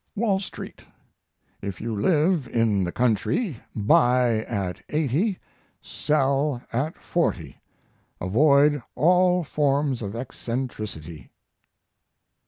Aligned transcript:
WALL 0.15 0.39
STREET 0.39 0.83
If 1.61 1.79
you 1.79 1.95
live 1.95 2.47
in 2.47 2.83
the 2.85 2.91
country, 2.91 3.57
buy 3.75 4.37
at 4.45 4.81
80, 4.89 5.37
sell 5.79 6.63
at 6.73 6.97
40. 6.97 7.61
Avoid 8.19 8.81
all 8.95 9.43
forms 9.43 10.01
of 10.01 10.15
eccentricity. 10.15 11.29